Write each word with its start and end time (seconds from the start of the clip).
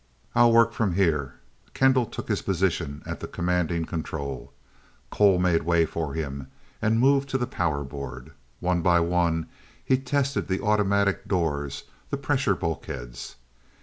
"I'll 0.33 0.51
work 0.51 0.73
from 0.73 0.95
here." 0.95 1.35
Kendall 1.75 2.07
took 2.07 2.27
his 2.27 2.41
position 2.41 3.03
at 3.05 3.19
the 3.19 3.27
commanding 3.27 3.85
control. 3.85 4.51
Cole 5.11 5.37
made 5.37 5.61
way 5.61 5.85
for 5.85 6.15
him, 6.15 6.47
and 6.81 6.99
moved 6.99 7.29
to 7.29 7.37
the 7.37 7.45
power 7.45 7.83
board. 7.83 8.31
One 8.61 8.81
by 8.81 8.99
one 8.99 9.45
he 9.85 9.99
tested 9.99 10.47
the 10.47 10.61
automatic 10.63 11.27
doors, 11.27 11.83
the 12.09 12.17
pressure 12.17 12.55
bulkheads. 12.55 13.35